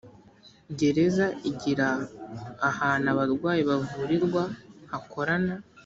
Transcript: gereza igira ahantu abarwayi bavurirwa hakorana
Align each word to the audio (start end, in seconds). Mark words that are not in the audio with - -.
gereza 0.79 1.25
igira 1.49 1.89
ahantu 2.69 3.07
abarwayi 3.13 3.61
bavurirwa 3.69 4.43
hakorana 4.91 5.55